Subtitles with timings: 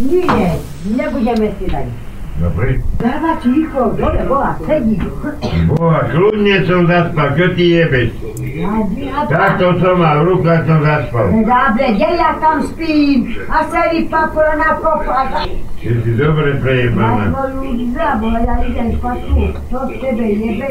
[0.00, 0.56] Nie,
[0.88, 1.86] nebudeme si dať.
[2.40, 2.80] Dobre.
[2.96, 4.96] Dáva ticho, dole bola, sedí.
[5.68, 8.16] Boha, kľudne som zaspal, čo ti jebeš?
[9.28, 11.28] Takto som mal, rukách som zaspal.
[11.36, 13.28] Dobre, kde ja tam spím?
[13.44, 15.20] A celý papula na kopa.
[15.76, 17.24] Ty si dobre Ja prejebaná.
[17.28, 17.60] tvoju
[17.92, 19.36] zabola, ja idem spať tu.
[19.68, 20.70] Čo z tebe jebe?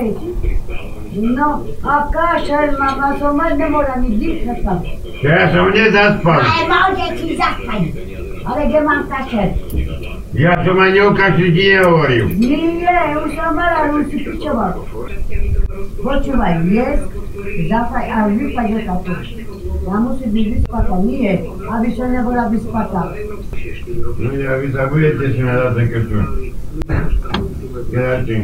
[1.09, 1.49] No,
[1.81, 4.79] a kašel mám, a som mať nemôžem mi dýchať tam.
[5.21, 6.39] Ja som nezaspal.
[6.39, 7.81] Ale môže ti zaspať.
[8.45, 9.49] Ale kde mám kašel?
[10.33, 12.25] Ja som ani o kašli ti nehovoril.
[12.37, 14.85] Nie, už som mala, už si pičoval.
[15.99, 17.09] Počúvaj, jesť,
[17.67, 19.13] zapaj a vypadne tu.
[19.89, 23.01] Ja musím byť vyspatá, nie, aby som nebola vyspatá.
[24.19, 26.19] No ja, vy sa budete smiať zase krču.
[27.89, 28.35] Keďže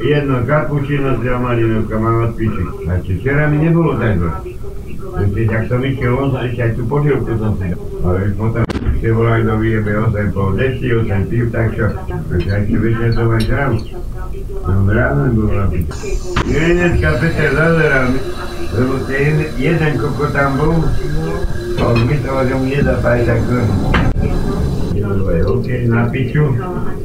[0.00, 2.68] jedno kapučino s malinovka mám odpíčiť.
[2.88, 4.32] A či včera mi nebolo tak zle.
[5.44, 7.68] Tak som išiel, on sa ešte aj tú podielku som si.
[8.00, 8.64] Ale potom
[9.02, 11.90] ste volali do vyjebe 8 pol deci, 8 pív, tak čo?
[12.06, 13.72] Takže aj ešte večer som aj žral.
[14.62, 16.22] Som ráno bol na piči.
[16.46, 18.14] Nie, dneska Peter zazeral,
[18.78, 20.86] lebo ten jeden koko tam bol,
[21.74, 23.40] a on myslel, že mu nedá pájať tak
[25.02, 26.54] Dobre, OK, na piču.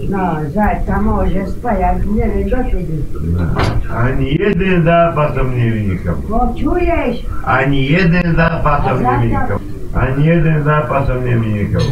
[0.06, 2.98] No, zajtra môže spať, ak neviem, dokedy.
[3.34, 3.58] No.
[3.90, 6.22] Ani jeden zápas som nevynikal.
[6.30, 7.25] Počuješ?
[7.42, 9.58] Ani jeden zápas som nevynikal.
[9.94, 11.86] Ani jeden zápas som nevynikal.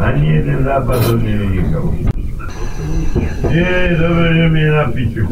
[0.00, 1.84] Ani jeden zápas som nevynikal.
[3.52, 5.24] Nie, dobre, že mi je na piču.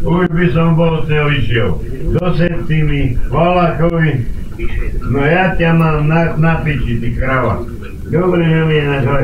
[0.00, 1.70] Už by som bol z neho išiel.
[2.16, 4.24] Do Septimy, Valachovi.
[5.12, 7.62] No ja ťa mám na, na piči, ty krava.
[8.08, 9.22] Dobre, že mi je na zle.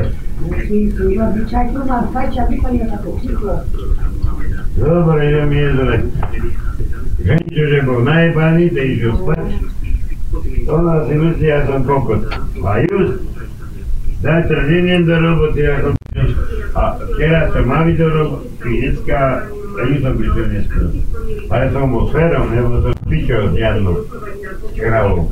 [4.75, 5.97] Dobre, že mi je zle.
[7.25, 9.74] Ženčo, že bol najebaný, ten išiel spať.
[10.69, 12.25] Ona si myslí, ja som kokot.
[12.65, 13.21] A just,
[14.25, 15.93] zajtra nejdem do roboty, ja som
[16.75, 20.89] a včera som mal ísť do roboty, dneska, ja už som prišiel neskôr.
[21.53, 23.97] Ale som bol férom, lebo som pičol s Jannou,
[24.73, 25.31] s kravou.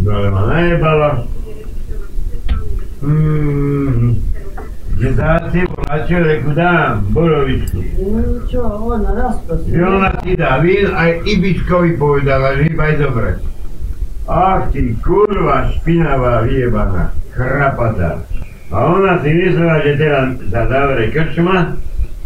[0.00, 1.10] No ale ma najebala.
[3.02, 4.14] Hmm,
[4.96, 7.78] že dá si volá človeku dám, borovičku.
[8.46, 9.68] Čo, ona rozprosí.
[9.74, 13.51] Že ona ti dá vín, aj Ibičkovi povedala, že iba aj zobrať.
[14.30, 18.22] Ach ty kurva špinavá vyjebaná, chrapatá.
[18.70, 21.76] A ona si myslela, že teraz sa zavre krčma,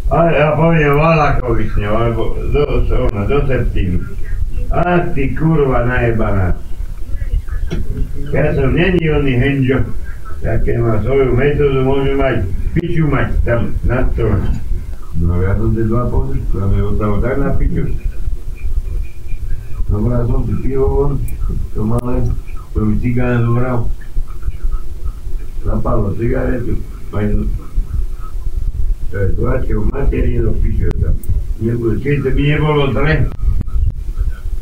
[0.07, 2.23] a ja poviem Valakovi s ňou, alebo
[2.55, 2.63] do,
[3.11, 3.99] ona, do Septínu.
[4.71, 6.55] Ach ty kurva najebaná.
[8.31, 9.83] Ja som není oný henžo,
[10.39, 14.39] také má svoju metódu, môže mať, piču mať tam na stole.
[15.19, 17.91] No ja som tie dva a mi ostalo tak na piču.
[19.87, 21.11] Si pivo von,
[21.71, 22.19] to malé,
[22.75, 23.87] to mi cigán zobral.
[25.63, 27.23] Zapalo aj
[29.07, 31.15] to je tlačil materinu, pičo tam.
[31.63, 33.13] Nebude, keď to by nebolo zle,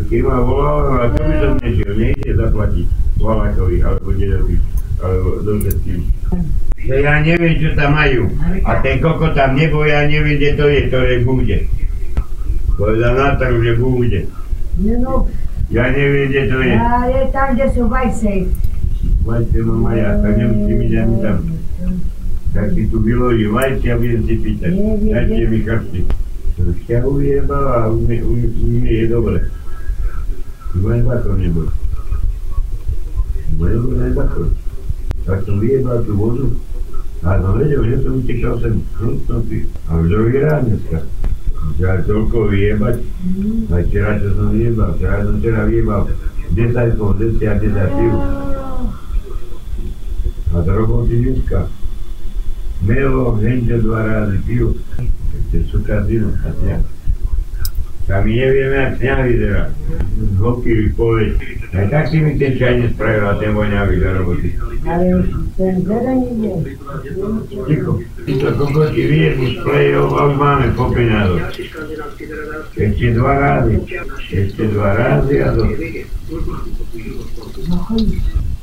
[0.06, 2.88] keď ma volal, a to by som nešiel, nejde zaplatiť
[3.18, 4.58] Valakovi, alebo dedovi,
[5.02, 6.00] alebo do všetkým.
[6.86, 8.30] Že ja neviem, čo tam majú.
[8.62, 11.58] A ten koko tam nebol, ja neviem, kde to je, ktoré bude.
[12.78, 14.30] Povedal na trhu, že bude.
[14.76, 15.28] Nie no,
[15.74, 16.76] Ja neviem, kde to je.
[16.78, 18.32] a je tam, kde sú vajce.
[19.26, 21.38] Vajce mám aj ja, tak nemusím ísť ani tam.
[22.54, 24.72] Tak si tu vyloží vajce a budem si pýtať.
[25.10, 26.02] Dajte mi chrsti.
[26.56, 28.16] Šťahu vyjebal a u mne,
[28.88, 29.38] je dobre.
[30.76, 31.68] Len bakor nebol.
[33.60, 34.54] Nebol len bakor.
[35.26, 36.46] Tak som vyjebal tú vodu
[37.26, 39.66] a som vedel, že som utekal sem hrustnutý.
[39.90, 41.02] A už druhý rád dneska.
[41.74, 42.96] Včera toľko vyjebať,
[43.74, 46.02] aj včera čo som vyjebal, včera som včera vyjebal
[46.54, 48.14] 10 po 10 a 10 piv.
[50.56, 51.68] A do roboty dneska.
[52.86, 54.78] Melo, ženže dva razy piv.
[55.36, 56.95] Ešte suka zinu, a sňah.
[58.06, 59.64] A my nevieme, jak sňah vyzerá.
[60.38, 61.42] Hoký povedz.
[61.74, 64.50] Aj tak si mi ten čaj nespravil a ten voňavý do roboty.
[64.86, 65.26] Ale už
[65.58, 66.54] ten zelený je.
[67.66, 67.92] Ticho.
[68.26, 71.50] Títo kokoti vyjedli z play-off a už máme po peňazoch.
[72.78, 73.76] Ešte dva rázy.
[74.30, 75.78] Ešte dva rázy a dosť.
[77.66, 78.22] No chodí.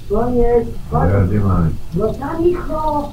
[0.09, 1.11] Koniec, koniec.
[1.11, 1.69] Teraz nemáme.
[1.99, 3.13] No tam ticho.